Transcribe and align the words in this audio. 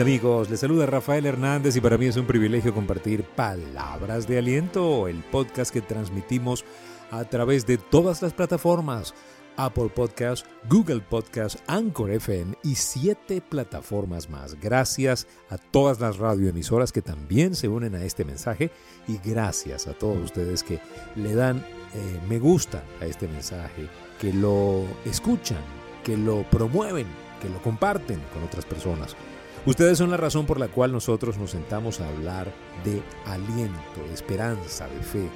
amigos, 0.00 0.50
les 0.50 0.60
saluda 0.60 0.84
Rafael 0.84 1.24
Hernández 1.24 1.76
y 1.76 1.80
para 1.80 1.96
mí 1.96 2.06
es 2.06 2.16
un 2.16 2.26
privilegio 2.26 2.74
compartir 2.74 3.24
Palabras 3.24 4.26
de 4.26 4.36
Aliento, 4.36 5.08
el 5.08 5.22
podcast 5.22 5.72
que 5.72 5.80
transmitimos 5.80 6.64
a 7.10 7.24
través 7.24 7.66
de 7.66 7.78
todas 7.78 8.20
las 8.20 8.34
plataformas, 8.34 9.14
Apple 9.56 9.88
Podcast, 9.94 10.44
Google 10.68 11.00
Podcast, 11.00 11.56
Anchor 11.66 12.10
FM 12.10 12.56
y 12.62 12.74
siete 12.74 13.40
plataformas 13.40 14.28
más. 14.28 14.60
Gracias 14.60 15.26
a 15.48 15.56
todas 15.56 15.98
las 15.98 16.18
radioemisoras 16.18 16.92
que 16.92 17.00
también 17.00 17.54
se 17.54 17.68
unen 17.68 17.94
a 17.94 18.04
este 18.04 18.24
mensaje 18.24 18.70
y 19.08 19.18
gracias 19.24 19.86
a 19.86 19.94
todos 19.94 20.18
ustedes 20.18 20.62
que 20.62 20.78
le 21.14 21.34
dan 21.34 21.58
eh, 21.94 22.20
me 22.28 22.38
gusta 22.38 22.82
a 23.00 23.06
este 23.06 23.28
mensaje, 23.28 23.88
que 24.20 24.32
lo 24.32 24.84
escuchan, 25.06 25.62
que 26.04 26.18
lo 26.18 26.42
promueven, 26.50 27.06
que 27.40 27.48
lo 27.48 27.62
comparten 27.62 28.20
con 28.34 28.42
otras 28.42 28.66
personas. 28.66 29.16
Ustedes 29.64 29.98
son 29.98 30.10
la 30.10 30.16
razón 30.16 30.46
por 30.46 30.60
la 30.60 30.68
cual 30.68 30.92
nosotros 30.92 31.38
nos 31.38 31.50
sentamos 31.50 32.00
a 32.00 32.08
hablar 32.08 32.52
de 32.84 33.02
aliento, 33.24 34.06
de 34.06 34.14
esperanza, 34.14 34.86
de 34.88 35.00
fe. 35.00 35.28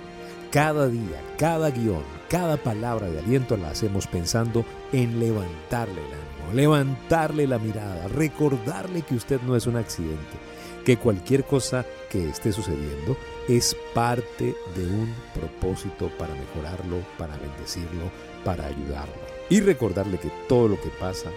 Cada 0.51 0.88
día, 0.88 1.23
cada 1.38 1.70
guion, 1.70 2.02
cada 2.29 2.56
palabra 2.56 3.09
de 3.09 3.20
aliento 3.20 3.56
la 3.56 3.70
hacemos 3.70 4.06
pensando 4.06 4.65
en 4.93 5.20
levantarle 5.20 6.01
el 6.01 6.12
ánimo, 6.12 6.55
levantarle 6.55 7.46
la 7.46 7.59
mirada, 7.59 8.09
recordarle 8.09 9.02
que 9.02 9.15
usted 9.15 9.41
no 9.43 9.55
es 9.55 9.66
un 9.66 9.77
accidente, 9.77 10.37
que 10.84 10.96
cualquier 10.96 11.45
cosa 11.45 11.84
que 12.10 12.29
esté 12.29 12.52
sucediendo 12.52 13.16
es 13.48 13.77
parte 13.95 14.57
de 14.74 14.87
un 14.87 15.15
propósito 15.34 16.10
para 16.18 16.34
mejorarlo, 16.34 16.96
para 17.16 17.37
bendecirlo, 17.37 18.10
para 18.45 18.66
ayudarlo. 18.66 19.15
Y 19.48 19.60
recordarle 19.60 20.18
que 20.18 20.30
todo 20.48 20.68
lo 20.68 20.80
que 20.80 20.91
pasa, 21.01 21.30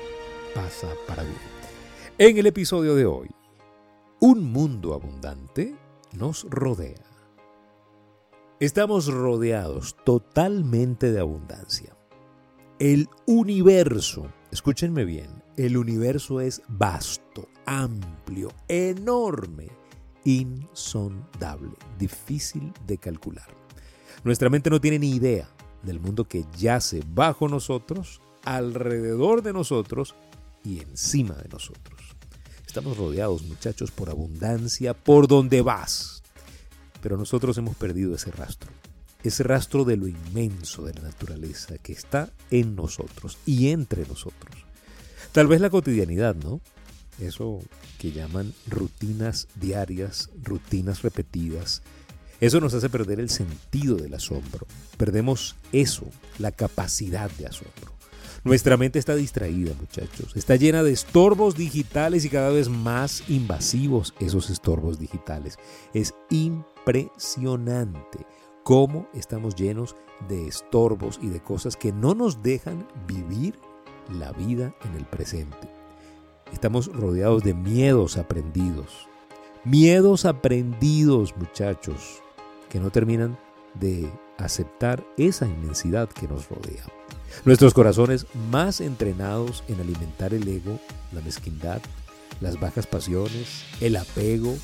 pasa 0.56 0.88
para 1.08 1.24
bien. 1.24 1.63
En 2.26 2.38
el 2.38 2.46
episodio 2.46 2.96
de 2.96 3.06
hoy, 3.06 3.30
un 4.22 4.50
mundo 4.50 4.94
abundante 4.94 5.76
nos 6.14 6.48
rodea. 6.50 7.04
Estamos 8.62 9.08
rodeados 9.08 9.98
totalmente 10.06 11.12
de 11.12 11.20
abundancia. 11.20 11.98
El 12.80 13.10
universo, 13.26 14.32
escúchenme 14.52 15.04
bien, 15.04 15.44
el 15.58 15.76
universo 15.76 16.40
es 16.40 16.62
vasto, 16.70 17.50
amplio, 17.66 18.54
enorme, 18.70 19.68
insondable, 20.24 21.74
difícil 22.00 22.72
de 22.88 23.00
calcular. 23.00 23.54
Nuestra 24.24 24.50
mente 24.50 24.70
no 24.70 24.80
tiene 24.80 25.00
ni 25.00 25.10
idea 25.10 25.50
del 25.82 26.00
mundo 26.00 26.24
que 26.24 26.46
yace 26.58 27.04
bajo 27.06 27.50
nosotros, 27.50 28.22
alrededor 28.46 29.42
de 29.42 29.52
nosotros 29.52 30.16
y 30.64 30.80
encima 30.80 31.34
de 31.34 31.50
nosotros. 31.50 31.93
Estamos 32.74 32.98
rodeados, 32.98 33.44
muchachos, 33.44 33.92
por 33.92 34.10
abundancia 34.10 34.96
por 34.96 35.28
donde 35.28 35.62
vas. 35.62 36.24
Pero 37.04 37.18
nosotros 37.18 37.56
hemos 37.60 37.76
perdido 37.76 38.16
ese 38.16 38.32
rastro. 38.32 38.72
Ese 39.24 39.44
rastro 39.44 39.86
de 39.86 39.96
lo 39.96 40.08
inmenso 40.08 40.84
de 40.84 40.96
la 40.96 41.04
naturaleza 41.04 41.78
que 41.78 41.94
está 41.94 42.32
en 42.50 42.76
nosotros 42.76 43.38
y 43.46 43.68
entre 43.68 44.08
nosotros. 44.08 44.56
Tal 45.34 45.46
vez 45.46 45.62
la 45.62 45.70
cotidianidad, 45.70 46.34
¿no? 46.34 46.62
Eso 47.20 47.60
que 48.00 48.12
llaman 48.12 48.56
rutinas 48.66 49.48
diarias, 49.54 50.32
rutinas 50.42 51.04
repetidas. 51.04 51.84
Eso 52.40 52.60
nos 52.60 52.74
hace 52.74 52.90
perder 52.90 53.20
el 53.20 53.30
sentido 53.30 53.98
del 53.98 54.16
asombro. 54.16 54.66
Perdemos 54.98 55.56
eso, 55.74 56.08
la 56.40 56.52
capacidad 56.52 57.30
de 57.30 57.46
asombro. 57.46 57.94
Nuestra 58.44 58.76
mente 58.76 59.00
está 59.00 59.16
distraída, 59.16 59.74
muchachos. 59.80 60.36
Está 60.36 60.58
llena 60.58 60.84
de 60.84 60.92
estorbos 60.92 61.56
digitales 61.56 62.26
y 62.26 62.30
cada 62.30 62.50
vez 62.50 62.68
más 62.68 63.24
invasivos 63.30 64.14
esos 64.20 64.50
estorbos 64.50 65.00
digitales. 65.00 65.58
Es 65.94 66.14
impresionante 66.30 68.26
cómo 68.64 69.08
estamos 69.14 69.56
llenos 69.56 69.96
de 70.28 70.46
estorbos 70.46 71.22
y 71.22 71.28
de 71.28 71.42
cosas 71.42 71.78
que 71.78 71.94
no 71.94 72.16
nos 72.16 72.44
dejan 72.44 72.86
vivir 73.08 73.58
la 74.12 74.34
vida 74.34 74.76
en 74.84 74.96
el 74.96 75.06
presente. 75.06 75.70
Estamos 76.52 76.88
rodeados 76.88 77.44
de 77.44 77.54
miedos 77.54 78.18
aprendidos. 78.18 79.08
Miedos 79.64 80.26
aprendidos, 80.26 81.34
muchachos, 81.38 82.22
que 82.70 82.82
no 82.82 82.90
terminan 82.90 83.38
de 83.76 84.10
aceptar 84.38 85.04
esa 85.18 85.48
inmensidad 85.48 86.10
que 86.10 86.28
nos 86.28 86.50
rodea. 86.50 86.84
Nuestros 87.46 87.74
corazones 87.74 88.26
más 88.52 88.80
entrenados 88.82 89.64
en 89.68 89.80
alimentar 89.80 90.34
el 90.34 90.48
ego, 90.48 90.80
la 91.12 91.22
mezquindad, 91.22 91.82
las 92.42 92.60
bajas 92.60 92.88
pasiones, 92.88 93.64
el 93.82 93.96
apego, 93.96 94.56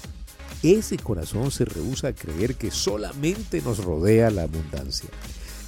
ese 0.63 0.97
corazón 0.97 1.51
se 1.51 1.65
rehúsa 1.65 2.09
a 2.09 2.13
creer 2.13 2.55
que 2.55 2.71
solamente 2.71 3.61
nos 3.61 3.83
rodea 3.83 4.29
la 4.29 4.43
abundancia. 4.43 5.09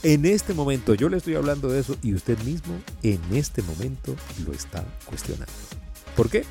En 0.03 0.25
este 0.25 0.53
momento 0.53 0.95
yo 0.95 1.09
le 1.09 1.17
estoy 1.17 1.35
hablando 1.35 1.69
de 1.69 1.79
eso 1.79 1.95
y 2.01 2.13
usted 2.13 2.37
mismo 2.43 2.73
en 3.03 3.19
este 3.33 3.61
momento 3.61 4.15
lo 4.45 4.53
está 4.53 4.83
cuestionando. 5.05 5.53
¿Por 6.15 6.29
qué? 6.29 6.43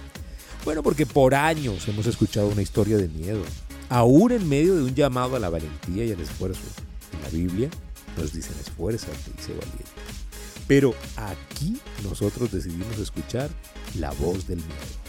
Bueno, 0.64 0.82
porque 0.82 1.06
por 1.06 1.34
años 1.34 1.88
hemos 1.88 2.06
escuchado 2.06 2.48
una 2.48 2.62
historia 2.62 2.96
de 2.96 3.08
miedo, 3.08 3.42
aún 3.90 4.32
en 4.32 4.48
medio 4.48 4.76
de 4.76 4.84
un 4.84 4.94
llamado 4.94 5.36
a 5.36 5.40
la 5.40 5.50
valentía 5.50 6.04
y 6.04 6.12
al 6.12 6.20
esfuerzo. 6.20 6.62
En 7.12 7.22
la 7.22 7.28
Biblia 7.28 7.68
nos 8.16 8.32
dicen 8.32 8.56
esfuérzate 8.58 9.30
dice 9.36 9.52
valiente. 9.52 9.84
Pero 10.66 10.94
aquí 11.16 11.78
nosotros 12.04 12.52
decidimos 12.52 12.98
escuchar 12.98 13.50
la 13.98 14.12
voz 14.12 14.46
del 14.46 14.58
miedo. 14.58 15.00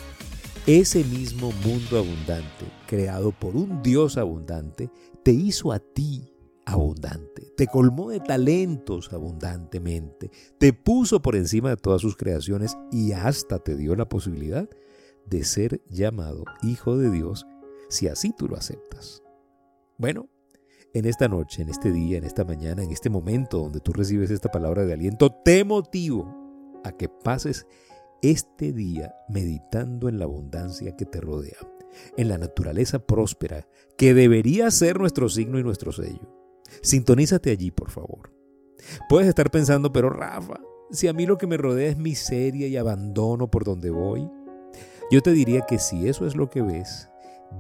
Ese 0.66 1.04
mismo 1.04 1.52
mundo 1.64 2.00
abundante, 2.00 2.66
creado 2.88 3.32
por 3.32 3.56
un 3.56 3.82
Dios 3.82 4.18
abundante, 4.18 4.90
te 5.24 5.32
hizo 5.32 5.72
a 5.72 5.80
ti 5.80 6.34
abundante, 6.66 7.52
te 7.58 7.68
colmó 7.68 8.10
de 8.10 8.20
talentos 8.20 9.12
abundantemente, 9.12 10.32
te 10.60 10.74
puso 10.74 11.22
por 11.22 11.36
encima 11.36 11.70
de 11.70 11.78
todas 11.78 12.02
sus 12.02 12.16
creaciones 12.16 12.78
y 12.92 13.12
hasta 13.12 13.60
te 13.60 13.76
dio 13.76 13.96
la 13.96 14.08
posibilidad 14.08 14.70
de 15.26 15.44
ser 15.44 15.82
llamado 15.90 16.44
hijo 16.64 16.98
de 16.98 17.10
Dios 17.12 17.46
si 17.92 18.08
así 18.08 18.34
tú 18.36 18.48
lo 18.48 18.58
aceptas. 18.58 19.22
Bueno, 19.98 20.30
en 20.94 21.06
esta 21.06 21.28
noche, 21.28 21.62
en 21.62 21.70
este 21.70 21.92
día, 21.92 22.18
en 22.18 22.24
esta 22.24 22.44
mañana, 22.44 22.84
en 22.84 22.92
este 22.92 23.10
momento 23.10 23.60
donde 23.60 23.80
tú 23.80 23.94
recibes 23.94 24.32
esta 24.32 24.50
palabra 24.50 24.86
de 24.86 24.94
aliento, 24.94 25.30
te 25.30 25.64
motivo 25.64 26.82
a 26.84 26.92
que 26.92 27.08
pases 27.08 27.68
este 28.22 28.72
día 28.72 29.14
meditando 29.30 30.10
en 30.10 30.20
la 30.20 30.26
abundancia 30.26 30.96
que 30.96 31.06
te 31.06 31.22
rodea, 31.22 31.58
en 32.18 32.30
la 32.30 32.38
naturaleza 32.38 33.00
próspera 33.00 33.68
que 33.98 34.14
debería 34.14 34.72
ser 34.72 35.00
nuestro 35.00 35.30
signo 35.30 35.60
y 35.60 35.64
nuestro 35.64 35.92
sello. 35.92 36.28
Sintonízate 36.82 37.52
allí, 37.52 37.72
por 37.72 37.90
favor. 37.90 38.34
Puedes 39.10 39.28
estar 39.28 39.52
pensando, 39.52 39.92
pero 39.92 40.10
Rafa, 40.10 40.60
si 40.92 41.08
a 41.08 41.14
mí 41.14 41.26
lo 41.26 41.38
que 41.38 41.48
me 41.48 41.58
rodea 41.58 41.90
es 41.90 41.98
miseria 41.98 42.68
y 42.68 42.78
abandono 42.78 43.52
por 43.52 43.64
donde 43.64 43.92
voy, 43.92 44.30
yo 45.12 45.22
te 45.22 45.32
diría 45.32 45.62
que 45.62 45.78
si 45.78 46.08
eso 46.08 46.26
es 46.26 46.36
lo 46.36 46.50
que 46.50 46.62
ves, 46.62 47.11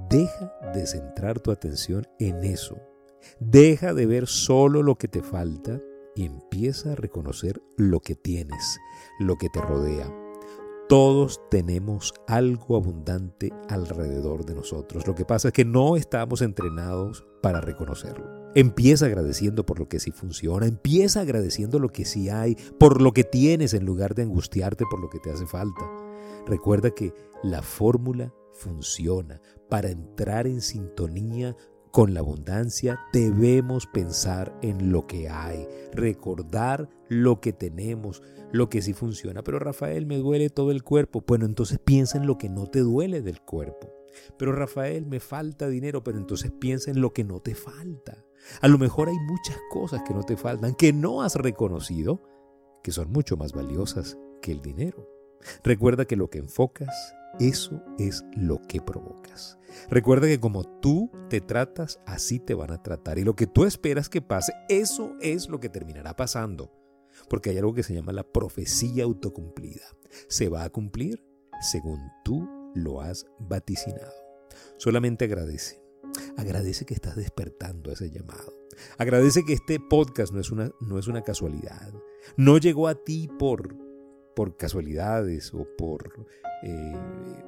deja 0.09 0.53
de 0.73 0.85
centrar 0.85 1.39
tu 1.39 1.51
atención 1.51 2.07
en 2.19 2.43
eso. 2.43 2.77
Deja 3.39 3.93
de 3.93 4.05
ver 4.05 4.27
solo 4.27 4.83
lo 4.83 4.95
que 4.97 5.07
te 5.07 5.21
falta 5.21 5.79
y 6.15 6.25
empieza 6.25 6.91
a 6.93 6.95
reconocer 6.95 7.61
lo 7.77 7.99
que 7.99 8.15
tienes, 8.15 8.79
lo 9.19 9.37
que 9.37 9.49
te 9.49 9.61
rodea. 9.61 10.11
Todos 10.89 11.39
tenemos 11.49 12.13
algo 12.27 12.75
abundante 12.75 13.53
alrededor 13.69 14.45
de 14.45 14.55
nosotros. 14.55 15.07
Lo 15.07 15.15
que 15.15 15.23
pasa 15.23 15.47
es 15.47 15.53
que 15.53 15.63
no 15.63 15.95
estamos 15.95 16.41
entrenados 16.41 17.23
para 17.41 17.61
reconocerlo. 17.61 18.25
Empieza 18.55 19.05
agradeciendo 19.05 19.65
por 19.65 19.79
lo 19.79 19.87
que 19.87 20.01
sí 20.01 20.11
funciona, 20.11 20.65
empieza 20.65 21.21
agradeciendo 21.21 21.79
lo 21.79 21.87
que 21.87 22.03
sí 22.03 22.27
hay, 22.27 22.57
por 22.77 23.01
lo 23.01 23.13
que 23.13 23.23
tienes 23.23 23.73
en 23.73 23.85
lugar 23.85 24.15
de 24.15 24.23
angustiarte 24.23 24.83
por 24.91 24.99
lo 24.99 25.09
que 25.09 25.19
te 25.19 25.31
hace 25.31 25.47
falta. 25.47 25.89
Recuerda 26.45 26.91
que 26.91 27.13
la 27.41 27.61
fórmula 27.61 28.33
funciona. 28.61 29.41
Para 29.69 29.89
entrar 29.89 30.47
en 30.47 30.61
sintonía 30.61 31.55
con 31.91 32.13
la 32.13 32.21
abundancia 32.21 32.99
debemos 33.11 33.87
pensar 33.87 34.57
en 34.61 34.91
lo 34.91 35.07
que 35.07 35.27
hay, 35.27 35.67
recordar 35.91 36.89
lo 37.09 37.41
que 37.41 37.51
tenemos, 37.51 38.21
lo 38.51 38.69
que 38.69 38.81
sí 38.81 38.93
funciona. 38.93 39.43
Pero 39.43 39.59
Rafael, 39.59 40.05
me 40.05 40.17
duele 40.17 40.49
todo 40.49 40.71
el 40.71 40.83
cuerpo. 40.83 41.23
Bueno, 41.27 41.45
entonces 41.45 41.79
piensa 41.83 42.17
en 42.17 42.27
lo 42.27 42.37
que 42.37 42.49
no 42.49 42.67
te 42.67 42.79
duele 42.79 43.21
del 43.21 43.41
cuerpo. 43.41 43.93
Pero 44.37 44.51
Rafael, 44.51 45.05
me 45.05 45.19
falta 45.19 45.67
dinero, 45.67 46.03
pero 46.03 46.17
entonces 46.17 46.51
piensa 46.51 46.91
en 46.91 47.01
lo 47.01 47.13
que 47.13 47.23
no 47.23 47.39
te 47.39 47.55
falta. 47.55 48.25
A 48.61 48.67
lo 48.67 48.77
mejor 48.77 49.09
hay 49.09 49.17
muchas 49.27 49.57
cosas 49.69 50.01
que 50.07 50.13
no 50.13 50.23
te 50.23 50.37
faltan, 50.37 50.75
que 50.75 50.93
no 50.93 51.23
has 51.23 51.35
reconocido, 51.35 52.21
que 52.83 52.91
son 52.91 53.11
mucho 53.11 53.37
más 53.37 53.53
valiosas 53.53 54.17
que 54.41 54.51
el 54.51 54.61
dinero. 54.61 55.20
Recuerda 55.63 56.05
que 56.05 56.15
lo 56.15 56.29
que 56.29 56.39
enfocas, 56.39 57.15
eso 57.39 57.81
es 57.97 58.23
lo 58.35 58.61
que 58.67 58.81
provocas. 58.81 59.57
Recuerda 59.89 60.27
que 60.27 60.39
como 60.39 60.63
tú 60.79 61.11
te 61.29 61.41
tratas, 61.41 61.99
así 62.05 62.39
te 62.39 62.53
van 62.53 62.71
a 62.71 62.81
tratar. 62.83 63.19
Y 63.19 63.23
lo 63.23 63.35
que 63.35 63.47
tú 63.47 63.65
esperas 63.65 64.09
que 64.09 64.21
pase, 64.21 64.53
eso 64.69 65.15
es 65.21 65.49
lo 65.49 65.59
que 65.59 65.69
terminará 65.69 66.15
pasando. 66.15 66.71
Porque 67.29 67.49
hay 67.49 67.57
algo 67.57 67.73
que 67.73 67.83
se 67.83 67.93
llama 67.93 68.11
la 68.11 68.23
profecía 68.23 69.03
autocumplida. 69.03 69.85
Se 70.27 70.49
va 70.49 70.63
a 70.63 70.69
cumplir 70.69 71.23
según 71.61 71.99
tú 72.23 72.47
lo 72.75 73.01
has 73.01 73.25
vaticinado. 73.39 74.13
Solamente 74.77 75.25
agradece. 75.25 75.81
Agradece 76.37 76.85
que 76.85 76.93
estás 76.93 77.15
despertando 77.15 77.91
ese 77.91 78.11
llamado. 78.11 78.53
Agradece 78.97 79.43
que 79.43 79.53
este 79.53 79.79
podcast 79.79 80.33
no 80.33 80.39
es 80.39 80.51
una, 80.51 80.71
no 80.81 80.99
es 80.99 81.07
una 81.07 81.23
casualidad. 81.23 81.93
No 82.35 82.57
llegó 82.57 82.87
a 82.87 82.95
ti 82.95 83.29
por, 83.39 83.75
por 84.35 84.57
casualidades 84.57 85.53
o 85.53 85.67
por 85.77 86.25
eh, 86.63 86.95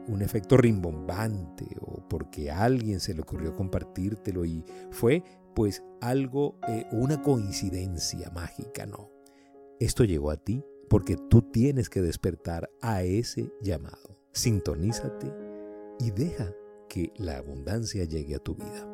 un 0.08 0.22
efecto 0.22 0.58
rimbombante 0.58 1.68
o 1.82 2.08
porque 2.08 2.52
a 2.52 2.64
alguien 2.64 3.00
se 3.00 3.14
le 3.14 3.22
ocurrió 3.22 3.56
compartírtelo 3.56 4.46
y 4.46 4.64
fue 4.92 5.24
pues 5.54 5.84
algo, 6.02 6.58
eh, 6.68 6.86
una 6.92 7.22
coincidencia 7.22 8.30
mágica, 8.32 8.86
no. 8.86 9.12
Esto 9.80 10.04
llegó 10.04 10.32
a 10.32 10.38
ti 10.38 10.64
porque 10.90 11.16
tú 11.30 11.42
tienes 11.42 11.90
que 11.90 12.02
despertar 12.02 12.70
a 12.82 13.04
ese 13.04 13.52
llamado. 13.62 14.20
Sintonízate 14.32 15.32
y 16.00 16.12
deja 16.12 16.54
que 16.90 17.12
la 17.18 17.38
abundancia 17.38 18.04
llegue 18.06 18.36
a 18.36 18.40
tu 18.40 18.56
vida. 18.56 18.90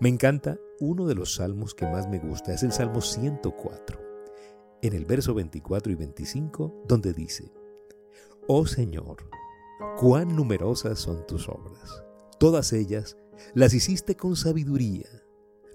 Me 0.00 0.08
encanta 0.08 0.58
uno 0.80 1.06
de 1.06 1.14
los 1.14 1.34
salmos 1.34 1.74
que 1.74 1.86
más 1.86 2.08
me 2.08 2.18
gusta, 2.18 2.52
es 2.52 2.62
el 2.62 2.72
Salmo 2.72 3.00
104, 3.00 4.00
en 4.84 4.92
el 4.92 5.06
verso 5.06 5.32
24 5.32 5.92
y 5.92 5.94
25, 5.94 6.84
donde 6.86 7.14
dice, 7.14 7.50
Oh 8.46 8.66
Señor, 8.66 9.16
cuán 9.96 10.36
numerosas 10.36 10.98
son 10.98 11.26
tus 11.26 11.48
obras, 11.48 12.04
todas 12.38 12.72
ellas 12.74 13.16
las 13.54 13.72
hiciste 13.72 14.14
con 14.14 14.36
sabiduría, 14.36 15.08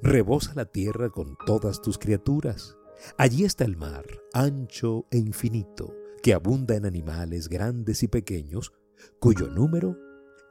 rebosa 0.04 0.54
la 0.54 0.66
tierra 0.66 1.10
con 1.10 1.36
todas 1.46 1.82
tus 1.82 1.98
criaturas. 1.98 2.78
Allí 3.18 3.46
está 3.46 3.66
el 3.66 3.78
mar, 3.78 4.06
ancho 4.34 5.08
e 5.10 5.18
infinito, 5.18 5.96
que 6.22 6.34
abunda 6.34 6.76
en 6.76 6.86
animales 6.86 7.50
grandes 7.50 8.04
y 8.04 8.08
pequeños, 8.08 8.74
cuyo 9.20 9.48
número 9.48 9.98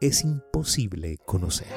es 0.01 0.25
imposible 0.25 1.19
conocer. 1.25 1.69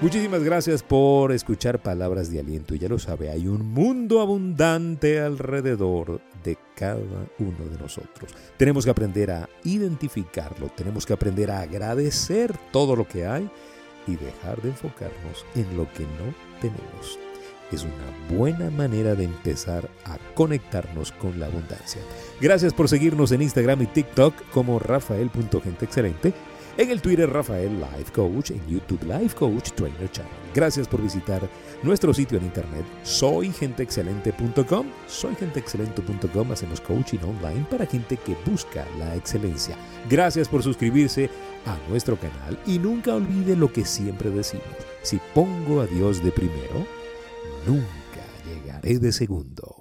Muchísimas 0.00 0.42
gracias 0.42 0.82
por 0.82 1.32
escuchar 1.32 1.80
palabras 1.80 2.30
de 2.30 2.40
aliento. 2.40 2.74
Ya 2.74 2.88
lo 2.88 2.98
sabe, 2.98 3.30
hay 3.30 3.46
un 3.46 3.72
mundo 3.72 4.20
abundante 4.20 5.20
alrededor 5.20 6.20
de 6.42 6.58
cada 6.74 6.96
uno 7.38 7.70
de 7.70 7.78
nosotros. 7.78 8.34
Tenemos 8.56 8.84
que 8.84 8.90
aprender 8.90 9.30
a 9.30 9.48
identificarlo, 9.62 10.68
tenemos 10.76 11.06
que 11.06 11.12
aprender 11.12 11.50
a 11.50 11.60
agradecer 11.60 12.54
todo 12.70 12.96
lo 12.96 13.08
que 13.08 13.26
hay 13.26 13.48
y 14.06 14.16
dejar 14.16 14.60
de 14.60 14.70
enfocarnos 14.70 15.46
en 15.54 15.76
lo 15.76 15.90
que 15.92 16.02
no 16.02 16.34
tenemos 16.60 17.18
es 17.72 17.84
una 17.84 18.36
buena 18.36 18.70
manera 18.70 19.14
de 19.14 19.24
empezar 19.24 19.88
a 20.04 20.18
conectarnos 20.34 21.12
con 21.12 21.38
la 21.40 21.46
abundancia. 21.46 22.00
Gracias 22.40 22.72
por 22.72 22.88
seguirnos 22.88 23.32
en 23.32 23.42
Instagram 23.42 23.82
y 23.82 23.86
TikTok 23.86 24.34
como 24.52 24.78
rafael.genteexcelente, 24.78 26.32
en 26.76 26.90
el 26.90 27.00
Twitter 27.00 27.30
Rafael 27.30 27.78
Life 27.78 28.12
Coach, 28.12 28.50
en 28.50 28.66
YouTube 28.66 29.02
Life 29.04 29.34
Coach 29.36 29.72
Trainer 29.72 30.10
Channel. 30.10 30.32
Gracias 30.54 30.86
por 30.86 31.02
visitar 31.02 31.40
nuestro 31.82 32.14
sitio 32.14 32.38
en 32.38 32.44
internet 32.44 32.84
soygenteexcelente.com. 33.02 34.86
Soygenteexcelente.com 35.06 36.52
hacemos 36.52 36.80
coaching 36.80 37.18
online 37.18 37.66
para 37.70 37.86
gente 37.86 38.16
que 38.16 38.36
busca 38.46 38.86
la 38.98 39.14
excelencia. 39.16 39.76
Gracias 40.08 40.48
por 40.48 40.62
suscribirse 40.62 41.28
a 41.66 41.76
nuestro 41.88 42.16
canal 42.16 42.58
y 42.66 42.78
nunca 42.78 43.14
olvide 43.14 43.56
lo 43.56 43.72
que 43.72 43.84
siempre 43.84 44.30
decimos. 44.30 44.66
Si 45.02 45.20
pongo 45.34 45.80
a 45.80 45.86
Dios 45.86 46.22
de 46.22 46.30
primero, 46.30 46.86
nunca 47.66 47.84
llegaré 48.46 48.98
de 48.98 49.12
segundo. 49.12 49.73